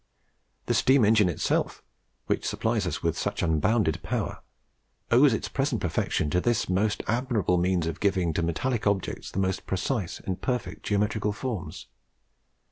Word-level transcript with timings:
The 0.65 0.73
steam 0.73 1.05
engine 1.05 1.29
itself, 1.29 1.83
which 2.25 2.43
supplies 2.43 2.87
us 2.87 3.03
with 3.03 3.15
such 3.15 3.43
unbounded 3.43 4.01
power, 4.01 4.41
owes 5.11 5.31
its 5.31 5.47
present 5.47 5.79
perfection 5.79 6.31
to 6.31 6.41
this 6.41 6.67
most 6.67 7.03
admirable 7.07 7.59
means 7.59 7.85
of 7.85 7.99
giving 7.99 8.33
to 8.33 8.41
metallic 8.41 8.87
objects 8.87 9.29
the 9.29 9.37
most 9.37 9.67
precise 9.67 10.19
and 10.19 10.41
perfect 10.41 10.81
geometrical 10.87 11.33
forms. 11.33 11.85